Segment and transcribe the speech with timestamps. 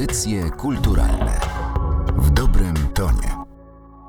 [0.00, 1.40] Audycje kulturalne
[2.16, 3.36] w dobrym tonie.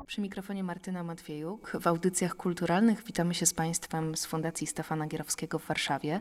[0.06, 1.76] Przy mikrofonie Martyna Matwiejuk.
[1.80, 6.20] W audycjach kulturalnych witamy się z Państwem z Fundacji Stefana Gierowskiego w Warszawie.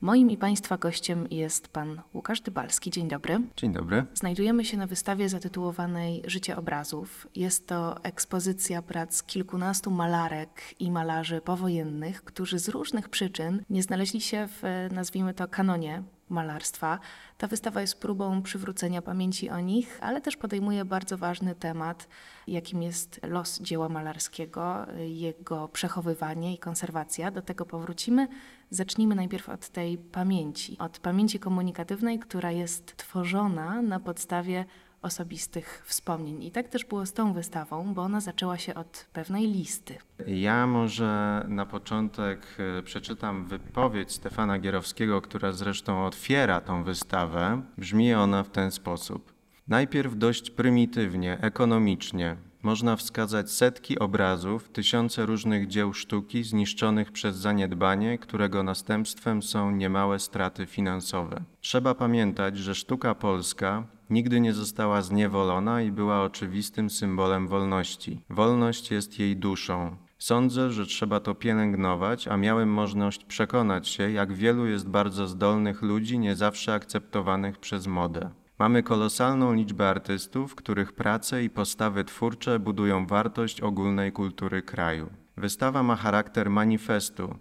[0.00, 2.90] Moim i Państwa gościem jest Pan Łukasz Dybalski.
[2.90, 3.40] Dzień dobry.
[3.56, 4.04] Dzień dobry.
[4.14, 7.26] Znajdujemy się na wystawie zatytułowanej Życie obrazów.
[7.34, 14.20] Jest to ekspozycja prac kilkunastu malarek i malarzy powojennych, którzy z różnych przyczyn nie znaleźli
[14.20, 16.98] się w, nazwijmy to, kanonie malarstwa.
[17.38, 22.08] Ta wystawa jest próbą przywrócenia pamięci o nich, ale też podejmuje bardzo ważny temat,
[22.46, 27.30] jakim jest los dzieła malarskiego, jego przechowywanie i konserwacja.
[27.30, 28.28] Do tego powrócimy.
[28.70, 34.64] Zacznijmy najpierw od tej pamięci, od pamięci komunikatywnej, która jest tworzona na podstawie
[35.02, 36.42] osobistych wspomnień.
[36.42, 39.98] I tak też było z tą wystawą, bo ona zaczęła się od pewnej listy.
[40.26, 42.46] Ja może na początek
[42.78, 47.62] e, przeczytam wypowiedź Stefana Gierowskiego, która zresztą otwiera tą wystawę.
[47.78, 49.32] Brzmi ona w ten sposób.
[49.68, 58.18] Najpierw dość prymitywnie, ekonomicznie, można wskazać setki obrazów, tysiące różnych dzieł sztuki zniszczonych przez zaniedbanie,
[58.18, 61.42] którego następstwem są niemałe straty finansowe.
[61.60, 68.20] Trzeba pamiętać, że sztuka polska nigdy nie została zniewolona i była oczywistym symbolem wolności.
[68.30, 69.96] Wolność jest jej duszą.
[70.18, 75.82] Sądzę, że trzeba to pielęgnować, a miałem możliwość przekonać się, jak wielu jest bardzo zdolnych
[75.82, 78.30] ludzi, nie zawsze akceptowanych przez modę.
[78.58, 85.10] Mamy kolosalną liczbę artystów, których prace i postawy twórcze budują wartość ogólnej kultury kraju.
[85.36, 87.34] Wystawa ma charakter manifestu.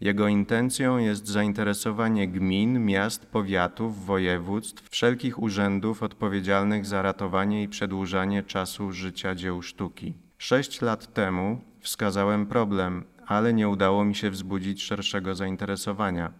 [0.00, 8.42] Jego intencją jest zainteresowanie gmin, miast, powiatów, województw, wszelkich urzędów odpowiedzialnych za ratowanie i przedłużanie
[8.42, 10.14] czasu życia dzieł sztuki.
[10.38, 16.32] Sześć lat temu wskazałem problem, ale nie udało mi się wzbudzić szerszego zainteresowania.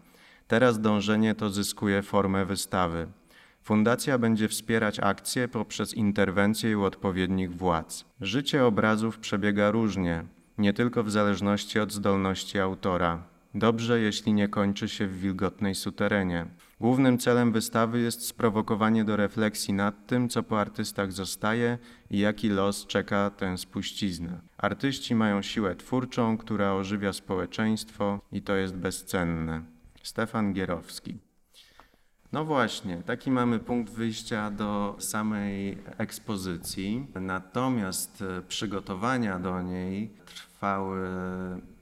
[0.49, 3.09] Teraz dążenie to zyskuje formę wystawy.
[3.63, 8.05] Fundacja będzie wspierać akcje poprzez interwencję u odpowiednich władz.
[8.21, 10.25] Życie obrazów przebiega różnie,
[10.59, 13.23] nie tylko w zależności od zdolności autora.
[13.55, 16.47] Dobrze, jeśli nie kończy się w wilgotnej suterenie.
[16.81, 21.79] Głównym celem wystawy jest sprowokowanie do refleksji nad tym, co po artystach zostaje
[22.11, 24.41] i jaki los czeka tę spuściznę.
[24.59, 29.63] Artyści mają siłę twórczą, która ożywia społeczeństwo i to jest bezcenne.
[30.03, 31.28] Stefan Gierowski.
[32.33, 37.07] No właśnie, taki mamy punkt wyjścia do samej ekspozycji.
[37.15, 41.09] Natomiast e, przygotowania do niej trwały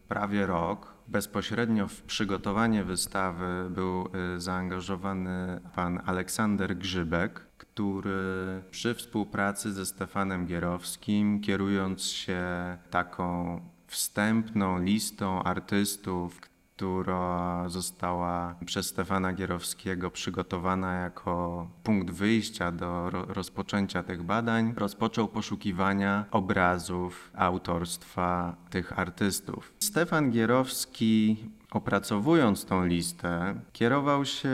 [0.09, 0.95] prawie rok.
[1.09, 10.47] Bezpośrednio w przygotowanie wystawy był e, zaangażowany pan Aleksander Grzybek, który przy współpracy ze Stefanem
[10.47, 12.43] Gierowskim, kierując się
[12.91, 16.41] taką wstępną listą artystów,
[16.77, 26.25] która została przez Stefana Gierowskiego przygotowana jako punkt wyjścia do rozpoczęcia tych badań, rozpoczął poszukiwania
[26.31, 29.73] obrazów autorstwa tych artystów.
[29.79, 31.37] Stefan Gierowski
[31.71, 34.51] opracowując tą listę, kierował się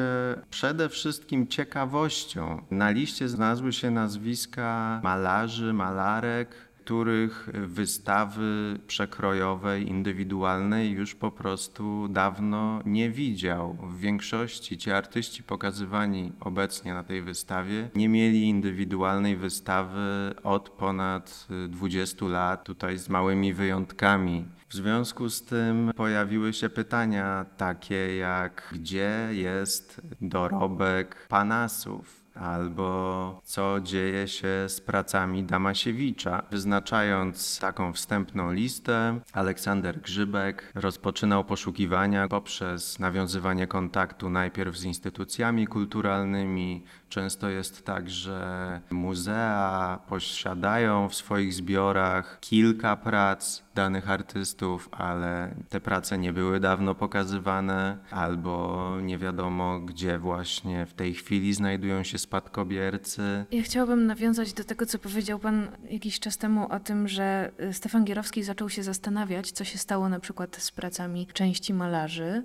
[0.50, 2.62] przede wszystkim ciekawością.
[2.70, 12.80] Na liście znalazły się nazwiska malarzy, malarek, których wystawy przekrojowej, indywidualnej już po prostu dawno
[12.84, 13.76] nie widział.
[13.82, 21.46] W większości ci artyści pokazywani obecnie na tej wystawie nie mieli indywidualnej wystawy od ponad
[21.68, 24.44] 20 lat, tutaj z małymi wyjątkami.
[24.68, 32.21] W związku z tym pojawiły się pytania takie jak gdzie jest dorobek panasów?
[32.34, 36.42] Albo co dzieje się z pracami Damasiewicza.
[36.50, 46.84] Wyznaczając taką wstępną listę, Aleksander Grzybek rozpoczynał poszukiwania poprzez nawiązywanie kontaktu najpierw z instytucjami kulturalnymi.
[47.12, 55.80] Często jest tak, że muzea posiadają w swoich zbiorach kilka prac danych artystów, ale te
[55.80, 62.18] prace nie były dawno pokazywane, albo nie wiadomo, gdzie właśnie w tej chwili znajdują się
[62.18, 63.44] spadkobiercy.
[63.50, 68.04] Ja chciałabym nawiązać do tego, co powiedział Pan jakiś czas temu o tym, że Stefan
[68.04, 72.42] Gierowski zaczął się zastanawiać, co się stało na przykład z pracami części malarzy.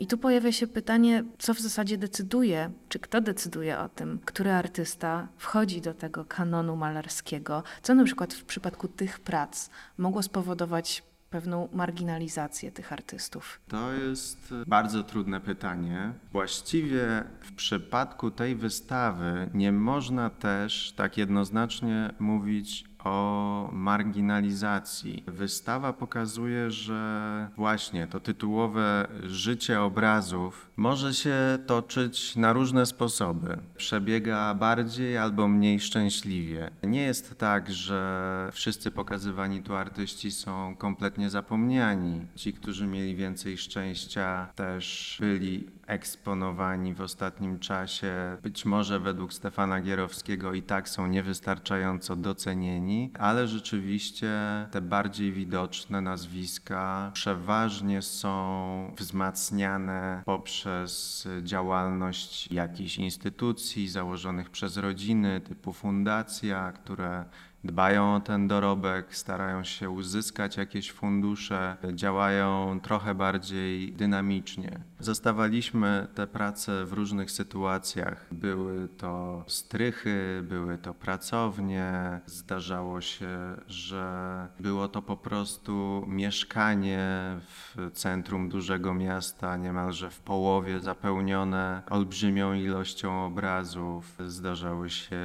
[0.00, 4.52] I tu pojawia się pytanie, co w zasadzie decyduje, czy kto decyduje o tym, który
[4.52, 11.02] artysta wchodzi do tego kanonu malarskiego, co na przykład w przypadku tych prac mogło spowodować
[11.30, 13.60] pewną marginalizację tych artystów?
[13.68, 16.12] To jest bardzo trudne pytanie.
[16.32, 25.24] Właściwie w przypadku tej wystawy nie można też tak jednoznacznie mówić o marginalizacji.
[25.26, 33.58] Wystawa pokazuje, że właśnie to tytułowe życie obrazów może się toczyć na różne sposoby.
[33.76, 36.70] Przebiega bardziej albo mniej szczęśliwie.
[36.82, 42.26] Nie jest tak, że wszyscy pokazywani tu artyści są kompletnie zapomniani.
[42.34, 48.36] Ci, którzy mieli więcej szczęścia, też byli eksponowani w ostatnim czasie.
[48.42, 54.32] Być może według Stefana Gierowskiego i tak są niewystarczająco docenieni, ale rzeczywiście
[54.70, 65.72] te bardziej widoczne nazwiska przeważnie są wzmacniane poprzez działalność jakichś instytucji założonych przez rodziny, typu
[65.72, 67.24] fundacja, które
[67.66, 74.80] dbają o ten dorobek, starają się uzyskać jakieś fundusze, działają trochę bardziej dynamicznie.
[75.00, 78.26] Zostawaliśmy te prace w różnych sytuacjach.
[78.32, 82.20] Były to strychy, były to pracownie.
[82.26, 87.00] Zdarzało się, że było to po prostu mieszkanie
[87.40, 94.16] w centrum dużego miasta, niemalże w połowie zapełnione olbrzymią ilością obrazów.
[94.26, 95.18] Zdarzały się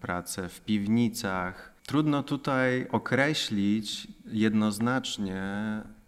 [0.00, 5.42] prace w piwnicach, Trudno tutaj określić jednoznacznie,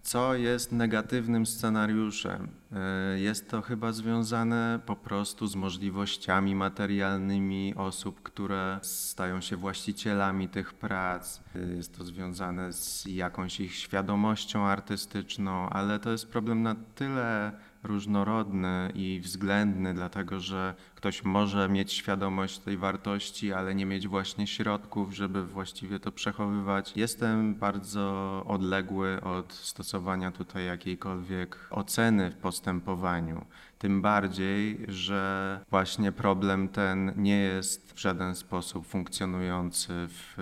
[0.02, 2.48] co jest negatywnym scenariuszem.
[2.72, 10.48] E, jest to chyba związane po prostu z możliwościami materialnymi osób, które stają się właścicielami
[10.48, 11.40] tych prac.
[11.56, 17.52] E, jest to związane z jakąś ich świadomością artystyczną, ale to jest problem na tyle
[17.84, 24.46] różnorodny i względny, dlatego że ktoś może mieć świadomość tej wartości, ale nie mieć właśnie
[24.46, 26.92] środków, żeby właściwie to przechowywać.
[26.96, 33.44] Jestem bardzo odległy od stosowania tutaj jakiejkolwiek oceny w postępowaniu.
[33.78, 40.34] Tym bardziej, że właśnie problem ten nie jest w żaden sposób funkcjonujący w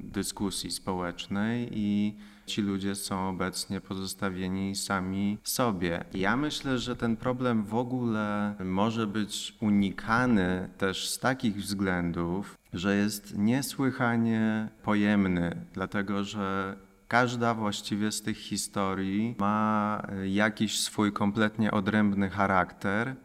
[0.00, 2.16] dyskusji społecznej i
[2.48, 6.04] ci ludzie są obecnie pozostawieni sami sobie.
[6.14, 12.96] Ja myślę, że ten problem w ogóle może być unikany też z takich względów, że
[12.96, 16.76] jest niesłychanie pojemny, dlatego że
[17.08, 23.16] każda właściwie z tych historii ma jakiś swój kompletnie odrębny charakter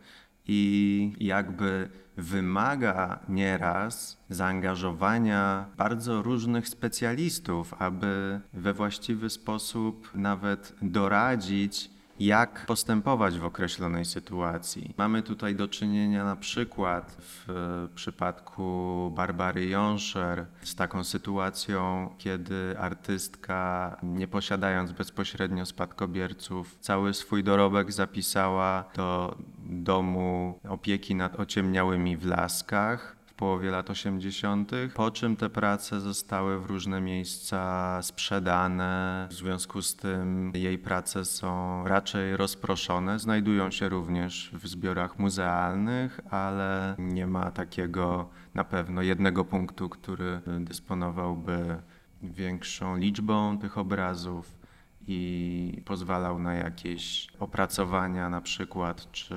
[0.48, 12.66] i jakby wymaga nieraz zaangażowania bardzo różnych specjalistów, aby we właściwy sposób nawet doradzić jak
[12.66, 14.94] postępować w określonej sytuacji.
[14.98, 17.48] Mamy tutaj do czynienia na przykład w
[17.96, 27.92] przypadku Barbary Jonscher z taką sytuacją, kiedy artystka, nie posiadając bezpośrednio spadkobierców, cały swój dorobek
[27.92, 36.02] zapisała do domu opieki nad ociemniałymi w Laskach połowie lat 80., po czym te prace
[36.02, 39.28] zostały w różne miejsca sprzedane.
[39.32, 43.20] W związku z tym jej prace są raczej rozproszone.
[43.20, 50.42] Znajdują się również w zbiorach muzealnych, ale nie ma takiego na pewno jednego punktu, który
[50.60, 51.78] dysponowałby
[52.22, 54.63] większą liczbą tych obrazów
[55.08, 59.36] i pozwalał na jakieś opracowania na przykład, czy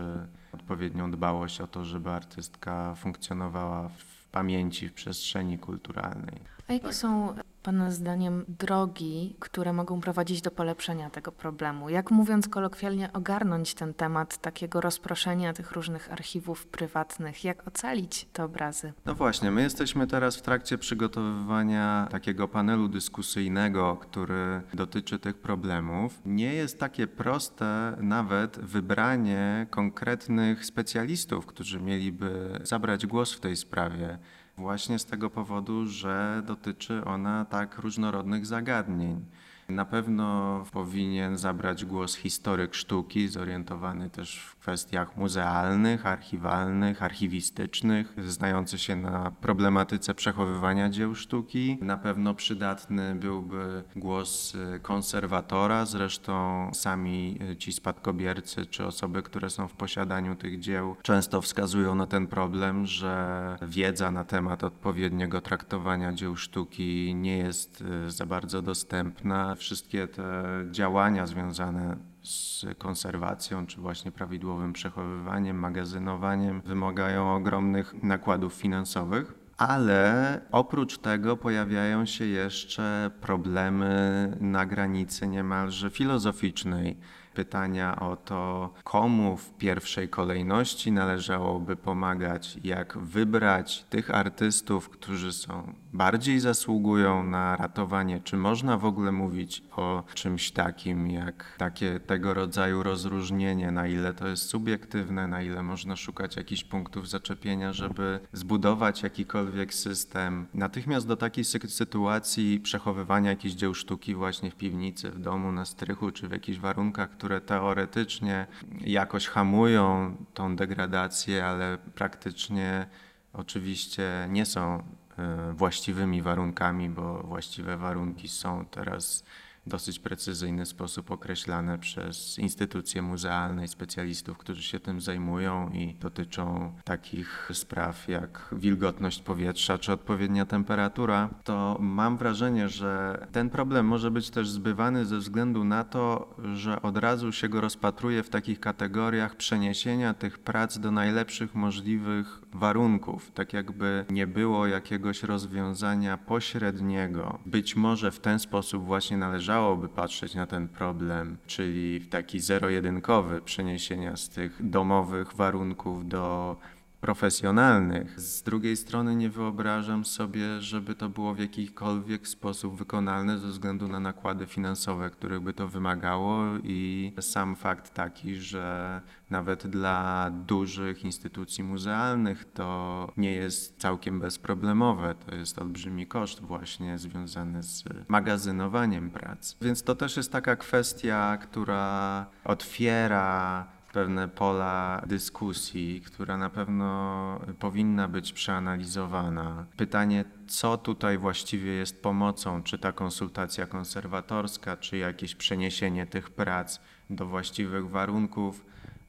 [0.53, 6.41] odpowiednią dbałość o to, żeby artystka funkcjonowała w pamięci, w przestrzeni kulturalnej.
[6.69, 7.35] A jakie są
[7.67, 11.89] Pana zdaniem drogi, które mogą prowadzić do polepszenia tego problemu?
[11.91, 17.45] Jak mówiąc kolokwialnie, ogarnąć ten temat takiego rozproszenia tych różnych archiwów prywatnych?
[17.45, 18.93] Jak ocalić te obrazy?
[19.07, 26.21] No właśnie, my jesteśmy teraz w trakcie przygotowywania takiego panelu dyskusyjnego, który dotyczy tych problemów.
[26.25, 34.19] Nie jest takie proste nawet wybranie konkretnych specjalistów, którzy mieliby zabrać głos w tej sprawie.
[34.59, 39.25] Właśnie z tego powodu, że dotyczy ona tak różnorodnych zagadnień.
[39.69, 48.79] Na pewno powinien zabrać głos historyk sztuki, zorientowany też w kwestiach muzealnych, archiwalnych, archiwistycznych, znający
[48.79, 51.79] się na problematyce przechowywania dzieł sztuki.
[51.81, 59.73] Na pewno przydatny byłby głos konserwatora, zresztą sami ci spadkobiercy czy osoby, które są w
[59.73, 66.37] posiadaniu tych dzieł, często wskazują na ten problem, że wiedza na temat odpowiedniego traktowania dzieł
[66.37, 74.73] sztuki nie jest za bardzo dostępna wszystkie te działania związane z konserwacją, czy właśnie prawidłowym
[74.73, 79.35] przechowywaniem, magazynowaniem wymagają ogromnych nakładów finansowych.
[79.57, 86.97] Ale oprócz tego pojawiają się jeszcze problemy na granicy niemalże filozoficznej
[87.37, 95.75] pytania o to, komu w pierwszej kolejności należałoby pomagać, jak wybrać tych artystów, którzy są
[95.93, 102.35] bardziej zasługują na ratowanie, czy można w ogóle mówić o czymś takim, jak takie tego
[102.35, 108.21] rodzaju rozróżnienie, na ile to jest subiektywne, na ile można szukać jakichś punktów zaczepienia, żeby
[108.33, 110.47] zbudować jakikolwiek system.
[110.55, 116.11] Natychmiast do takiej sytuacji przechowywania jakichś dzieł sztuki właśnie w piwnicy, w domu, na strychu,
[116.11, 118.47] czy w jakichś warunkach, które teoretycznie
[118.81, 122.87] jakoś hamują tą degradację, ale praktycznie
[123.33, 124.83] oczywiście nie są
[125.19, 129.25] e, właściwymi warunkami, bo właściwe warunki są teraz
[129.67, 136.73] dosyć precyzyjny sposób określane przez instytucje muzealne i specjalistów, którzy się tym zajmują i dotyczą
[136.85, 144.11] takich spraw jak wilgotność powietrza czy odpowiednia temperatura, to mam wrażenie, że ten problem może
[144.11, 148.61] być też zbywany ze względu na to, że od razu się go rozpatruje w takich
[148.61, 157.39] kategoriach przeniesienia tych prac do najlepszych możliwych warunków, tak jakby nie było jakiegoś rozwiązania pośredniego.
[157.47, 159.17] Być może w ten sposób właśnie
[159.57, 166.57] należałoby patrzeć na ten problem, czyli w taki zero-jedynkowy przeniesienia z tych domowych warunków do
[167.01, 168.21] profesjonalnych.
[168.21, 173.89] Z drugiej strony nie wyobrażam sobie, żeby to było w jakikolwiek sposób wykonalne ze względu
[173.89, 179.01] na nakłady finansowe, których by to wymagało i sam fakt taki, że
[179.31, 185.15] nawet dla dużych instytucji muzealnych to nie jest całkiem bezproblemowe.
[185.15, 189.57] To jest olbrzymi koszt właśnie związany z magazynowaniem prac.
[189.61, 198.09] Więc to też jest taka kwestia, która otwiera pewne pola dyskusji, która na pewno powinna
[198.09, 199.67] być przeanalizowana.
[199.77, 206.81] Pytanie, co tutaj właściwie jest pomocą, czy ta konsultacja konserwatorska, czy jakieś przeniesienie tych prac
[207.11, 208.65] do właściwych warunków,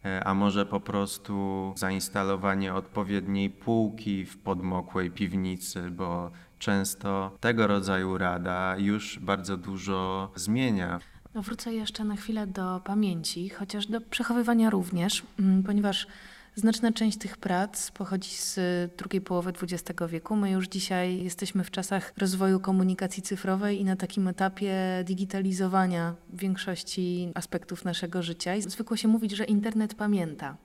[0.06, 8.17] e, a może po prostu zainstalowanie odpowiedniej półki w podmokłej piwnicy, bo często tego rodzaju
[8.17, 11.00] rada już bardzo dużo zmienia.
[11.38, 16.08] No wrócę jeszcze na chwilę do pamięci, chociaż do przechowywania również, mm, ponieważ
[16.56, 18.60] znaczna część tych prac pochodzi z
[18.98, 20.36] drugiej połowy XX wieku.
[20.36, 24.74] My już dzisiaj jesteśmy w czasach rozwoju komunikacji cyfrowej i na takim etapie
[25.06, 28.56] digitalizowania większości aspektów naszego życia.
[28.56, 30.58] I zwykło się mówić, że internet pamięta.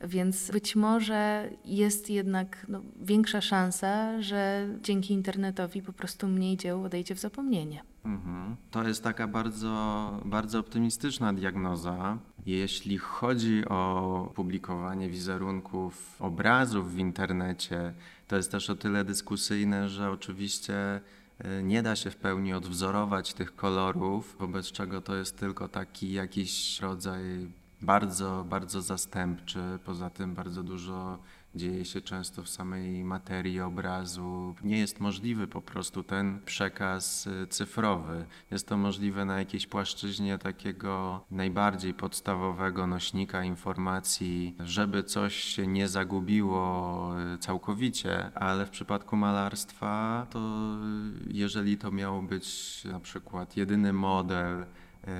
[0.00, 6.84] Więc być może jest jednak no, większa szansa, że dzięki internetowi po prostu mniej dzieł
[6.84, 7.91] odejdzie w zapomnienie.
[8.04, 8.56] Mhm.
[8.70, 12.18] To jest taka bardzo, bardzo optymistyczna diagnoza.
[12.46, 17.94] Jeśli chodzi o publikowanie wizerunków, obrazów w internecie,
[18.28, 21.00] to jest też o tyle dyskusyjne, że oczywiście
[21.38, 26.12] e, nie da się w pełni odwzorować tych kolorów, wobec czego to jest tylko taki
[26.12, 27.52] jakiś rodzaj
[27.82, 29.78] bardzo, bardzo zastępczy.
[29.84, 31.18] Poza tym bardzo dużo
[31.54, 34.54] dzieje się często w samej materii obrazu.
[34.64, 38.26] Nie jest możliwy po prostu ten przekaz y, cyfrowy.
[38.50, 45.88] Jest to możliwe na jakiejś płaszczyźnie takiego najbardziej podstawowego nośnika informacji, żeby coś się nie
[45.88, 53.56] zagubiło y, całkowicie, ale w przypadku malarstwa to y, jeżeli to miało być na przykład
[53.56, 54.66] jedyny model,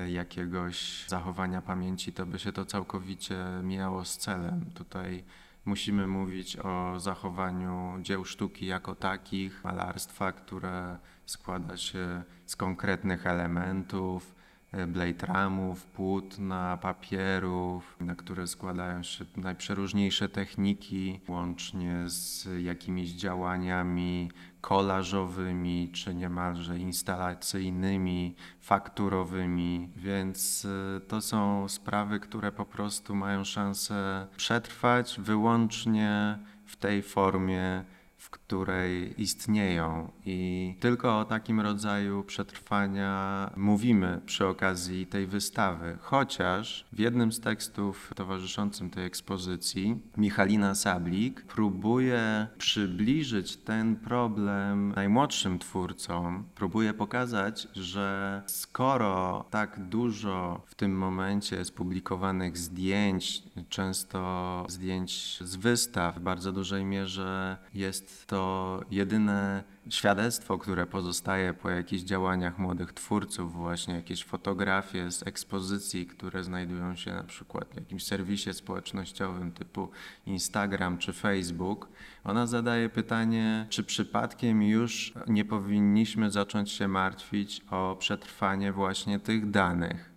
[0.07, 4.71] jakiegoś zachowania pamięci, to by się to całkowicie mijało z celem.
[4.73, 5.23] Tutaj
[5.65, 14.35] musimy mówić o zachowaniu dzieł sztuki jako takich, malarstwa, które składa się z konkretnych elementów,
[14.73, 24.29] e, blade ramów, płótna, papierów, na które składają się najprzeróżniejsze techniki, łącznie z jakimiś działaniami
[24.63, 34.27] kolażowymi, czy niemalże instalacyjnymi, fakturowymi, więc y, to są sprawy, które po prostu mają szansę
[34.37, 37.83] przetrwać wyłącznie w tej formie
[38.23, 40.11] w której istnieją.
[40.25, 45.97] I tylko o takim rodzaju przetrwania mówimy przy okazji tej wystawy.
[46.01, 55.59] Chociaż w jednym z tekstów towarzyszącym tej ekspozycji Michalina Sablik próbuje przybliżyć ten problem najmłodszym
[55.59, 65.39] twórcom, próbuje pokazać, że skoro tak dużo w tym momencie jest publikowanych zdjęć, często zdjęć
[65.41, 72.59] z wystaw, w bardzo dużej mierze jest to jedyne świadectwo, które pozostaje po jakichś działaniach
[72.59, 78.53] młodych twórców, właśnie jakieś fotografie z ekspozycji, które znajdują się na przykład w jakimś serwisie
[78.53, 79.89] społecznościowym typu
[80.25, 81.87] Instagram czy Facebook.
[82.23, 89.49] Ona zadaje pytanie, czy przypadkiem już nie powinniśmy zacząć się martwić o przetrwanie właśnie tych
[89.49, 90.12] danych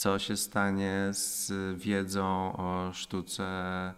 [0.00, 3.44] Co się stanie z wiedzą o sztuce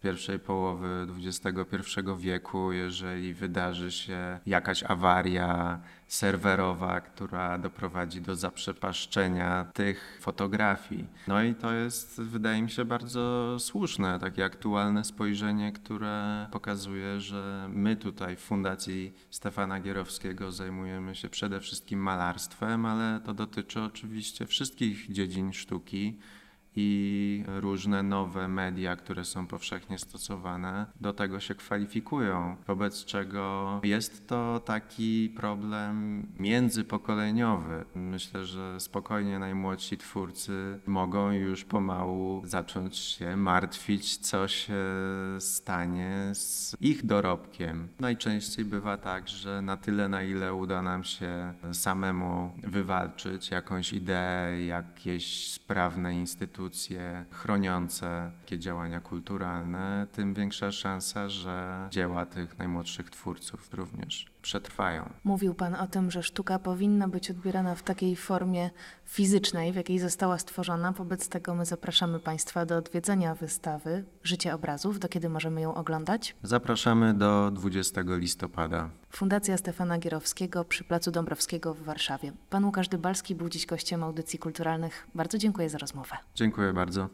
[0.02, 1.76] pierwszej połowy XXI
[2.18, 5.80] wieku, jeżeli wydarzy się jakaś awaria
[6.12, 11.06] serwerowa, która doprowadzi do zaprzepaszczenia tych fotografii.
[11.28, 17.68] No i to jest, wydaje mi się, bardzo słuszne, takie aktualne spojrzenie, które pokazuje, że
[17.72, 24.46] my tutaj w Fundacji Stefana Gierowskiego zajmujemy się przede wszystkim malarstwem, ale to dotyczy oczywiście
[24.46, 26.18] wszystkich dziedzin sztuki 这里。
[26.76, 32.56] I różne nowe media, które są powszechnie stosowane, do tego się kwalifikują.
[32.66, 37.84] Wobec czego jest to taki problem międzypokoleniowy.
[37.94, 44.82] Myślę, że spokojnie najmłodsi twórcy mogą już pomału zacząć się martwić, co się
[45.38, 47.88] stanie z ich dorobkiem.
[48.00, 54.64] Najczęściej bywa tak, że na tyle, na ile uda nam się samemu wywalczyć jakąś ideę,
[54.66, 63.10] jakieś sprawne instytucje, instytucje chroniące takie działania kulturalne, tym większa szansa, że dzieła tych najmłodszych
[63.10, 65.10] twórców również przetrwają.
[65.24, 68.70] Mówił Pan o tym, że sztuka powinna być odbierana w takiej formie
[69.04, 70.92] fizycznej, w jakiej została stworzona.
[70.92, 74.98] Wobec tego my zapraszamy Państwa do odwiedzenia wystawy Życie obrazów.
[74.98, 76.36] Do kiedy możemy ją oglądać?
[76.42, 78.90] Zapraszamy do 20 listopada.
[79.10, 82.32] Fundacja Stefana Gierowskiego przy Placu Dąbrowskiego w Warszawie.
[82.50, 85.06] Pan Łukasz Dybalski był dziś gościem audycji kulturalnych.
[85.14, 86.16] Bardzo dziękuję za rozmowę.
[86.34, 87.08] Dziękuję bardzo.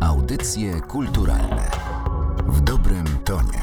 [0.00, 1.70] Audycje kulturalne
[2.46, 3.61] w dobrym tonie.